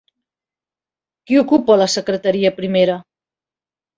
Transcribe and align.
Qui 1.27 1.37
ocupa 1.41 1.77
la 1.81 1.87
secretaria 1.95 2.53
primera? 2.61 2.95